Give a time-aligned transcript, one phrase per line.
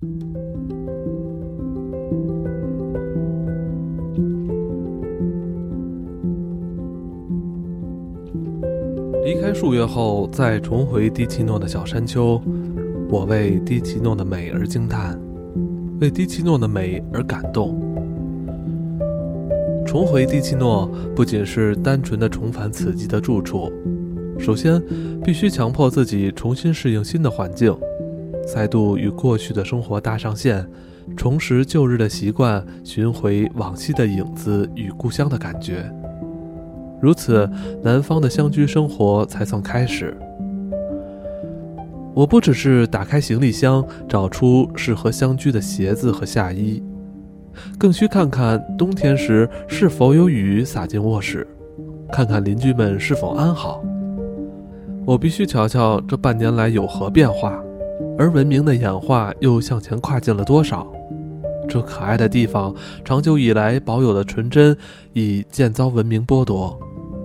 [0.00, 0.06] 离
[9.40, 12.40] 开数月后，再重回迪奇诺的小山丘，
[13.10, 15.20] 我为迪奇诺的美而惊叹，
[16.00, 17.76] 为迪奇诺的美而感动。
[19.84, 23.72] 重回迪奇诺不仅是单纯的重返此地的住处，
[24.38, 24.80] 首先
[25.24, 27.76] 必须强迫自己重新适应新的环境，
[28.50, 30.66] 再度与过去的生活搭上线，
[31.14, 35.84] 重拾旧日的习惯，寻回往昔的影子与故乡的感觉。
[37.00, 37.48] 如此，
[37.82, 40.16] 南方的乡居生活才算开始。
[42.14, 46.82] 我不只是打开行李箱找出适合乡居的鞋子和夏衣，
[47.78, 51.46] 更需看看冬天时是否有雨洒进卧室，
[52.10, 53.84] 看看邻居们是否安好。
[55.06, 57.62] 我必须瞧瞧这半年来有何变化，
[58.18, 60.86] 而文明的演化又向前跨进了多少。
[61.68, 64.76] 这可爱的地方长久以来保有的纯真，
[65.12, 66.78] 已渐遭文明剥夺。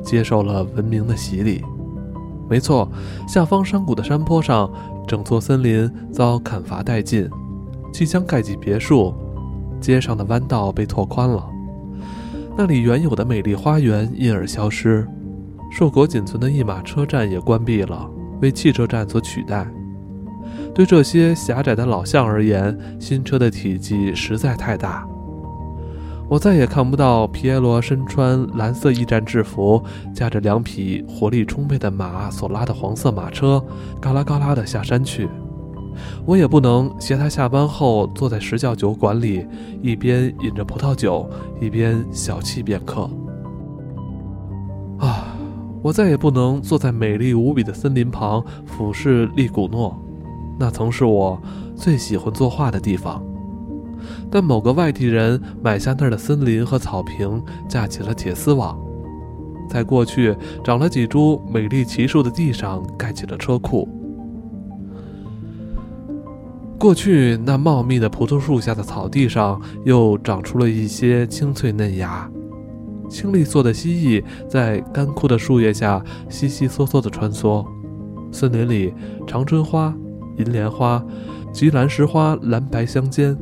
[0.04, 1.64] 接受了文明的洗礼，
[2.50, 2.92] 没错，
[3.26, 4.70] 下方山谷的山坡上，
[5.08, 7.30] 整座森林遭砍伐殆尽，
[7.94, 9.14] 即将盖起别墅，
[9.80, 11.50] 街上的弯道被拓宽了，
[12.58, 15.08] 那里原有的美丽花园因而消失，
[15.72, 18.06] 硕果仅存的一马车站也关闭了，
[18.42, 19.66] 为汽车站所取代。
[20.74, 25.08] 对这些狭窄的老巷而言，新车的体积实在太大。
[26.28, 29.84] 我再也看不到皮耶罗身穿蓝色驿站制服，
[30.16, 33.64] 驾着两匹活力充沛的马所拉的黄色马车，
[34.02, 35.30] 嘎啦嘎啦地下山去。
[36.26, 39.46] 我也不能携他下班后坐在石窖酒馆里，
[39.80, 41.30] 一边饮着葡萄酒，
[41.62, 43.08] 一边小憩片刻。
[44.98, 45.36] 啊，
[45.84, 49.96] 我再也不能坐在美丽无比的森林旁俯视利古诺，
[50.60, 51.42] 那曾是我
[51.76, 53.24] 最喜欢作画的地方。
[54.30, 58.78] 但某个外地人买下那儿的森林和草坪，架起了铁丝网，
[59.70, 63.88] 在过去长了几株美丽奇树的地上盖起了车库。
[66.78, 72.30] 过去那茂密的葡萄树下的草地上，又长出了一些青翠嫩芽。
[73.10, 77.66] 青绿色的蜥蜴在干枯的树叶下悉悉嗦嗦地穿梭。
[78.32, 78.94] 森林里，
[79.26, 79.96] 长春花、
[80.38, 81.04] 银莲花
[81.52, 83.38] 及蓝石花蓝白相间。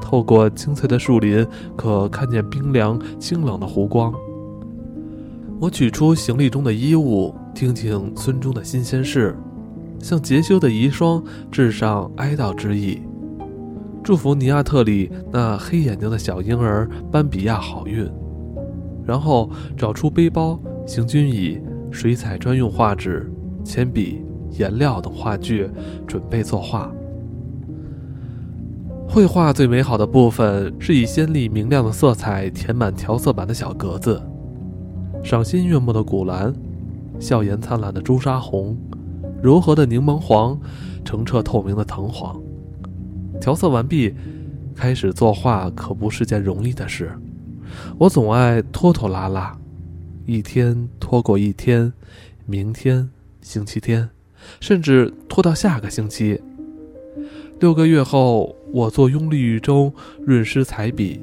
[0.00, 1.46] 透过青翠的树林，
[1.76, 4.12] 可看见冰凉清冷的湖光。
[5.60, 9.36] 我取出行李中的衣物，听听村中的新鲜事，
[9.98, 13.02] 向杰修的遗孀致上哀悼之意，
[14.02, 18.10] 祝福尼亚特里那黑眼睛的小婴儿班比亚好运。
[19.04, 23.30] 然后找出背包、行军椅、水彩专用画纸、
[23.62, 24.22] 铅笔、
[24.58, 25.68] 颜料等画具，
[26.06, 26.90] 准备作画。
[29.08, 34.22] 绘画最美好的部分是以鲜丽明亮的色彩填满调色板的小格子，
[35.24, 36.54] 赏心悦目的古蓝，
[37.18, 38.76] 笑颜灿烂的朱砂红，
[39.42, 40.56] 柔和的柠檬黄，
[41.04, 42.40] 澄澈透明的藤黄。
[43.40, 44.14] 调色完毕，
[44.76, 47.10] 开始作画可不是件容易的事。
[47.98, 49.58] 我总爱拖拖拉拉，
[50.24, 51.92] 一天拖过一天，
[52.46, 54.08] 明天、星期天，
[54.60, 56.40] 甚至拖到下个星期。
[57.58, 59.92] 六个月后，我坐拥立狱中
[60.24, 61.20] 润湿彩笔，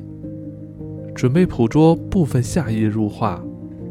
[1.16, 3.44] 准备捕捉部分夏意入画，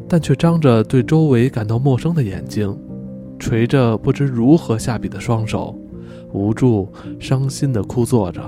[0.08, 2.78] 但却张着对周围感到陌生的眼睛，
[3.38, 5.76] 垂着不知如何下笔的双手，
[6.32, 6.88] 无助、
[7.18, 8.40] 伤心地枯坐着。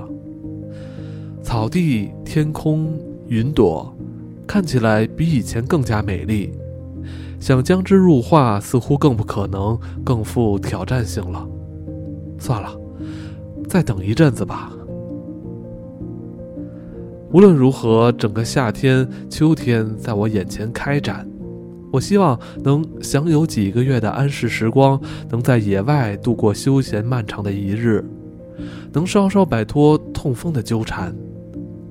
[1.41, 2.97] 草地、天空、
[3.27, 3.93] 云朵，
[4.47, 6.51] 看起来比以前更加美丽，
[7.39, 11.47] 想将之入画似乎更不可能，更富挑战性了。
[12.37, 12.75] 算了。
[13.67, 14.71] 再等一阵子吧。
[17.31, 21.27] 无论如何，整个夏天、秋天在我眼前开展。
[21.91, 28.03] 我希望能享有几个月的安适时光，能在野外度过休闲漫长的一日，
[28.91, 31.15] 能稍稍摆脱痛风的纠缠，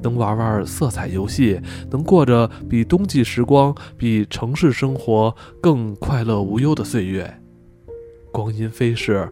[0.02, 1.60] 能玩玩色彩游戏，
[1.90, 7.40] 能过着比冬季时光、比城市生活更快乐无忧的岁月。
[8.30, 9.28] 光阴飞逝。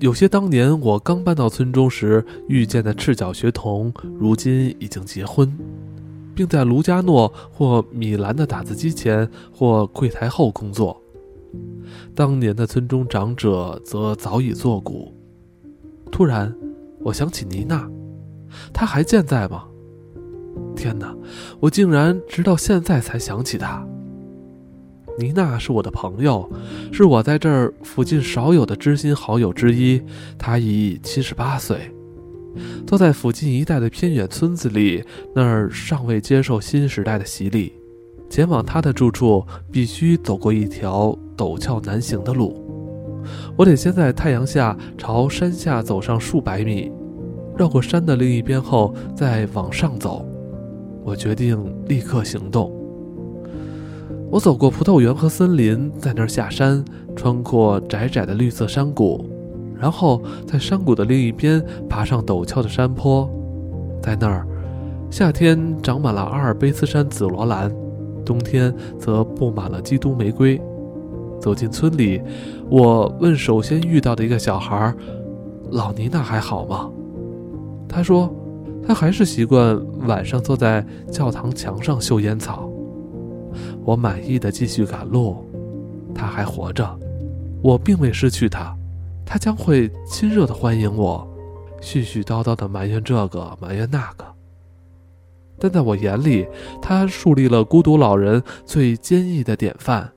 [0.00, 5.56] 有些当年我刚搬到村中时遇见的赤脚学童，如今已经结婚，
[6.34, 11.00] 并在卢加诺或米兰的打字机前或柜台后工作。
[12.14, 15.14] 当年的村中长者则早已作古。
[16.10, 16.54] 突然，
[17.00, 17.88] 我想起妮娜，
[18.72, 19.64] 她还健在吗？
[20.74, 21.14] 天哪，
[21.60, 23.86] 我竟然直到现在才想起她。
[25.18, 26.50] 妮娜是我的朋友，
[26.92, 30.02] 是我在这儿附近少有的知心好友之一。
[30.36, 31.90] 她已七十八岁，
[32.84, 37.72] 坐在附近一带的偏远村子里，那儿尚未接受新时代的洗礼。
[38.28, 42.60] 前往他的住处，必须走过一条陡峭难行的路。
[43.56, 46.90] 我得先在太阳下朝山下走上数百米，
[47.56, 50.28] 绕过山的另一边后再往上走。
[51.04, 52.72] 我决定立刻行动。
[54.30, 56.84] 我走过葡萄园和森林，在那儿下山，
[57.14, 59.24] 穿过窄窄的绿色山谷，
[59.78, 63.30] 然后在山谷的另一边爬上陡峭的山坡。
[64.02, 64.46] 在那儿，
[65.10, 67.70] 夏天长满了阿尔卑斯山紫罗兰，
[68.24, 70.60] 冬天则布满了基督玫瑰。
[71.40, 72.20] 走进村里，
[72.70, 74.92] 我问首先遇到的一个小孩
[75.70, 76.90] ：“老尼娜还好吗？”
[77.86, 78.34] 他说
[78.86, 82.70] ：“他还是习惯晚上坐在教堂墙上嗅烟草。”
[83.84, 85.44] 我满意的继续赶路。
[86.14, 86.98] 他还活着，
[87.60, 88.74] 我并未失去他，
[89.26, 91.26] 他将会亲热的欢迎我，
[91.80, 94.24] 絮絮叨叨的埋怨这个埋怨那个。
[95.58, 96.46] 但在我眼里，
[96.80, 100.10] 他树立了孤独老人最坚毅的典范。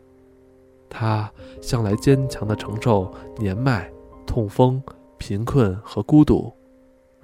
[0.90, 1.32] 他
[1.62, 3.90] 向来坚强地承受年迈、
[4.26, 4.82] 痛风、
[5.18, 6.54] 贫困和孤独，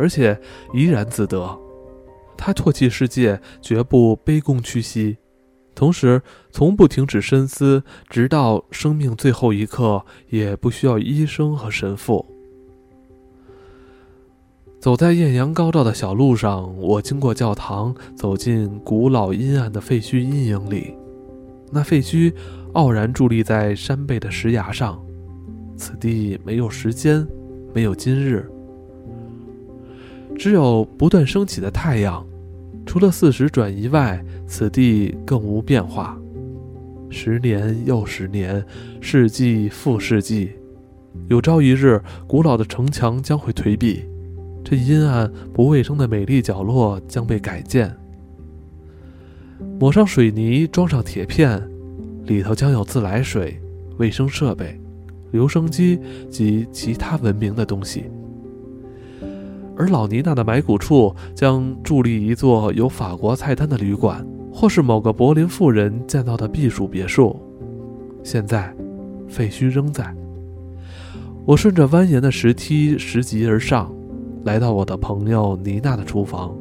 [0.03, 0.38] 而且
[0.73, 1.57] 怡然自得。
[2.35, 5.15] 他唾弃世界，绝不卑躬屈膝，
[5.73, 6.21] 同时
[6.51, 12.25] 从不停止深思，直到生命最后一刻，也不需要医生和神父。
[14.81, 20.94] 走在艳阳高照的小路上，我经过教堂，走进古老阴暗的废墟阴影里。
[21.71, 22.33] 那废墟。
[22.73, 25.00] 傲然伫立在山背的石崖上，
[25.77, 27.23] 此地没有时间，
[27.71, 28.51] 没有今日，
[30.38, 32.25] 只有不断升起的太阳。
[32.85, 36.19] 除了四时转移外，此地更无变化。
[37.09, 38.63] 十年又十年，
[39.00, 40.51] 世纪复世纪，
[41.27, 44.03] 有朝一日，古老的城墙将会颓壁，
[44.63, 47.95] 这阴暗不卫生的美丽角落将被改建，
[49.79, 51.62] 抹上水泥，装上铁片。
[52.25, 53.62] 里头将有自来水、
[53.97, 54.79] 卫生设备、
[55.31, 58.06] 留声机及其他文明的东西，
[59.75, 67.39] 而老尼娜的埋骨处将伫立一座有法国菜单的旅馆，或是某个柏林富人建造的避暑别墅。
[68.23, 68.73] 现在，
[69.27, 70.15] 废墟仍在。
[71.45, 73.93] 我顺着蜿蜒的石梯拾级而上，
[74.45, 76.55] 来到我的朋友妮娜的厨房，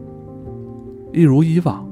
[1.12, 1.86] 一如以往。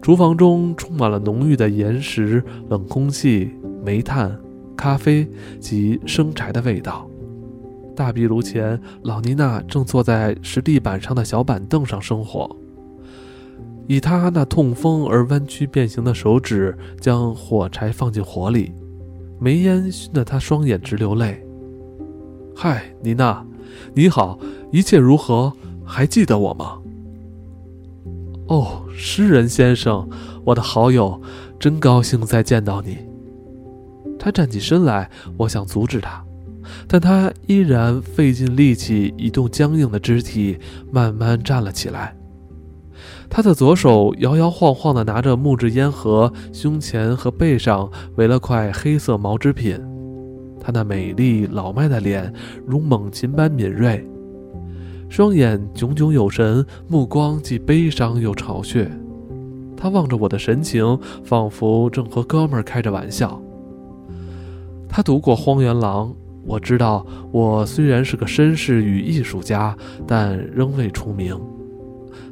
[0.00, 3.52] 厨房中充满了浓郁的岩石、冷空气、
[3.84, 4.36] 煤炭、
[4.76, 5.28] 咖啡
[5.60, 7.08] 及生柴的味道。
[8.02, 12.50] 大壁炉前，老妮娜正坐在石地板上的小板凳上生火，
[13.86, 18.74] 以她那痛风而弯曲变形的手指将火柴放进火里，
[19.38, 21.46] 煤烟熏得她双眼直流泪。
[22.56, 23.46] 嗨，妮娜，
[23.94, 24.36] 你好，
[24.72, 25.52] 一切如何？
[25.84, 26.80] 还记得我吗？
[28.48, 30.08] 哦，诗人先生，
[30.44, 31.22] 我的好友，
[31.56, 32.98] 真高兴再见到你。
[34.18, 36.24] 他站起身来，我想阻止他，
[36.86, 40.58] 但他依然费尽力气移动僵硬的肢体，
[40.90, 42.16] 慢慢站了起来。
[43.28, 49.80] 他的左手摇摇晃晃地拿着木质烟盒，胸前和背上围了块黑色毛织品。
[50.60, 52.32] 他那美丽老迈的脸
[52.66, 54.06] 如猛禽般敏锐。
[55.08, 58.88] 双眼炯炯有神，目光既悲伤又嘲谑。
[59.76, 63.42] 他望着我的神情，仿佛正和哥们儿开着玩笑。
[64.88, 66.10] 他读过《荒原狼》，
[66.44, 71.38] 我知道我虽然是个绅士与艺术家，但仍未出名。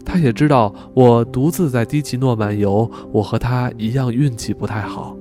[0.04, 5.16] 他也知道我独自在迪奇诺漫游，我和他一样运气不太好。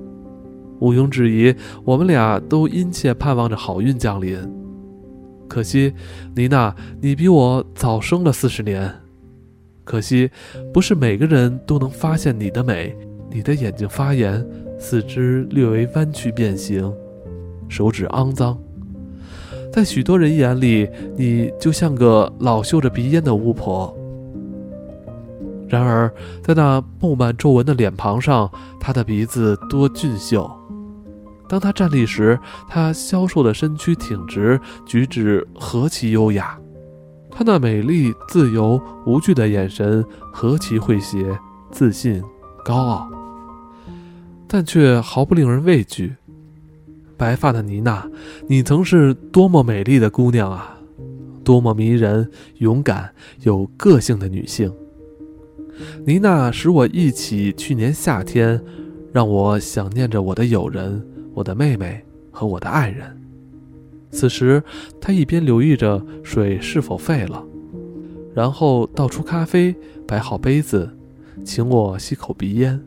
[0.80, 1.54] 毋庸置疑，
[1.84, 4.38] 我们俩都殷切盼望着好运降临。
[5.46, 5.92] 可惜，
[6.34, 8.92] 妮娜，你比我早生了四十年。
[9.84, 10.30] 可惜，
[10.72, 12.96] 不是每个人都能发现你的美。
[13.30, 14.44] 你的眼睛发炎，
[14.78, 16.92] 四肢略微弯曲变形，
[17.68, 18.58] 手指肮脏。
[19.72, 23.96] 在许多人眼里，你就像个老嗅着鼻烟的巫婆。
[25.68, 26.12] 然而，
[26.42, 28.50] 在那布满皱纹的脸庞上，
[28.80, 30.50] 她的鼻子多俊秀。
[31.48, 32.36] 当她站立时，
[32.68, 36.58] 她消瘦的身躯挺直，举止何其优雅；
[37.30, 41.38] 她那美丽、自由、无惧的眼神何其诙谐、
[41.70, 42.20] 自信、
[42.64, 43.08] 高傲，
[44.48, 46.16] 但却毫不令人畏惧。
[47.20, 48.10] 白发的妮娜，
[48.48, 50.80] 你曾是多么美丽的姑娘啊！
[51.44, 53.12] 多么迷人、勇敢、
[53.42, 54.72] 有个性的女性！
[56.06, 58.58] 妮娜使我忆起去年夏天，
[59.12, 61.06] 让我想念着我的友人。
[61.34, 63.14] 我的妹妹和我的爱人。
[64.10, 64.62] 此时，
[64.98, 67.44] 他一边留意着水是否沸了，
[68.34, 69.74] 然后倒出咖啡，
[70.06, 70.88] 摆好杯子，
[71.44, 72.80] 请我吸口鼻烟。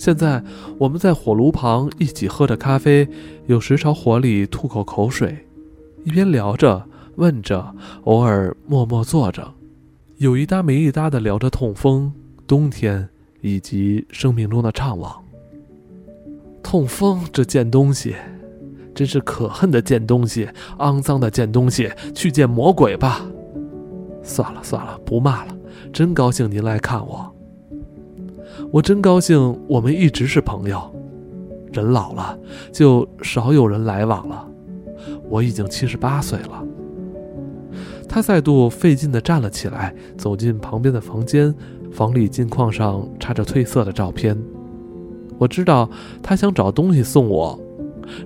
[0.00, 0.42] 现在
[0.78, 3.06] 我们在火炉旁一起喝着咖啡，
[3.48, 5.46] 有时朝火里吐口口水，
[6.04, 6.82] 一边聊着、
[7.16, 9.52] 问着，偶尔默默坐着，
[10.16, 12.10] 有一搭没一搭地聊着痛风、
[12.46, 13.06] 冬天
[13.42, 15.14] 以及生命中的怅惘。
[16.62, 18.16] 痛风这贱东西，
[18.94, 23.20] 真是可恨的贱东西，肮脏的贱东西，去见魔鬼吧！
[24.22, 25.54] 算了算了，不骂了，
[25.92, 27.29] 真高兴您来看我。
[28.72, 30.80] 我真高兴，我们一直是朋友。
[31.72, 32.38] 人老了，
[32.72, 34.46] 就少有人来往了。
[35.28, 36.64] 我已经七十八岁了。
[38.08, 41.52] 他再度费劲地站了起来，走进旁边的房间，
[41.90, 44.36] 房里镜框上插着褪色的照片。
[45.36, 45.88] 我知道
[46.22, 47.58] 他想找东西送我，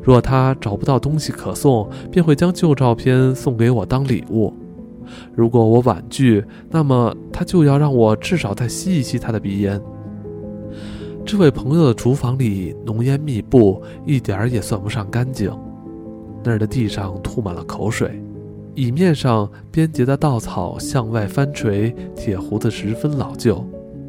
[0.03, 4.53] 若他找不到东西可送，便会将旧照片送给我当礼物。
[5.35, 9.81] 如果我婉拒，那么他就要让我至少再吸一吸他的鼻烟。
[11.27, 15.51] 这位朋友的厨房里浓烟密布，一点儿也算不上干净。
[16.45, 18.23] 那儿的地上吐满了口水，
[18.75, 23.65] 椅面上边结的稻草向外翻垂，铁壶子十分老旧，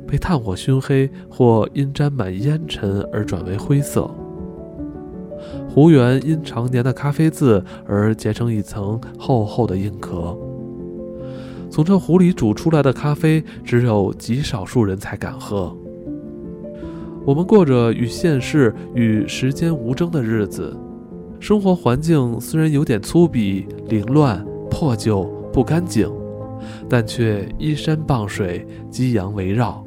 [0.05, 4.11] 被炭火熏黑或因沾满烟尘而转为灰色。
[5.69, 10.37] 壶缘因常年的咖啡渍而结成一层厚厚的硬壳。
[11.69, 15.75] 从这壶里煮出来的咖啡，只有极少数人才敢喝。
[17.25, 20.77] 我们过着与现世与时间无争的日子，
[21.39, 26.07] 生活环境虽然有点粗鄙、凌乱、破旧、不干净，
[26.87, 29.83] 但却依山傍水，激阳围绕，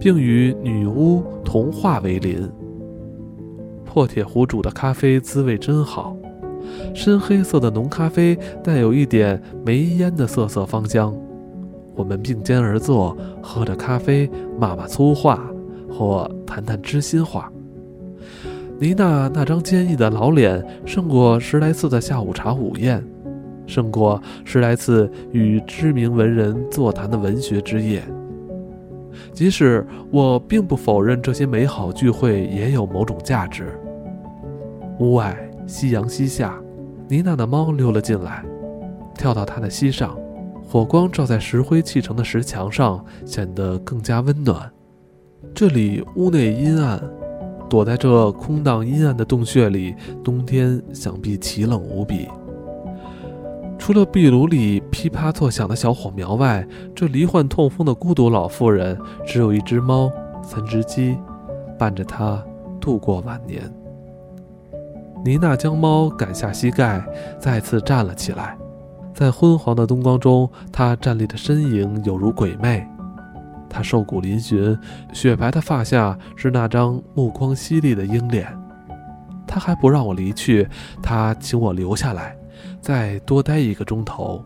[0.00, 2.48] 并与女巫同化为邻。
[3.84, 6.16] 破铁壶煮的咖啡滋味真好，
[6.94, 11.14] 深黑色的浓咖啡带有一点煤烟的涩涩芳香。
[11.94, 15.51] 我们并肩而坐，喝着咖啡，骂骂粗话。
[16.02, 17.50] 或谈谈知心话。
[18.80, 23.00] 妮娜那张坚毅的老脸，胜过十来次的下午茶午宴，
[23.68, 28.02] 胜过十来次与知名文人座谈的文学之夜。
[29.32, 33.78] 即使我并不否认这些美好聚会也有某种价值。
[34.98, 36.60] 屋外夕阳西下，
[37.06, 38.44] 妮娜的猫溜了进来，
[39.14, 40.18] 跳到她的膝上，
[40.66, 44.68] 火光照在石灰砌成的石墙上，显得更加温暖。
[45.54, 47.02] 这里屋内阴暗，
[47.68, 49.94] 躲在这空荡阴暗的洞穴里，
[50.24, 52.28] 冬天想必奇冷无比。
[53.78, 58.96] 除了壁炉里噼啪作响的小火苗外，这罹患痛风的孤独老妇人
[59.26, 60.10] 只有一只猫、
[60.42, 61.16] 三只鸡，
[61.78, 62.42] 伴着她
[62.80, 63.62] 度过晚年。
[65.24, 67.04] 妮娜将猫赶下膝盖，
[67.38, 68.56] 再次站了起来，
[69.12, 72.86] 在昏黄的灯光中，她站立的身影有如鬼魅。
[73.72, 74.78] 他瘦骨嶙峋，
[75.14, 78.46] 雪白的发下是那张目光犀利的鹰脸。
[79.46, 80.68] 他还不让我离去，
[81.02, 82.36] 他请我留下来，
[82.82, 84.44] 再多待一个钟头，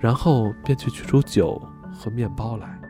[0.00, 1.60] 然后便去取出酒
[1.92, 2.81] 和面包来。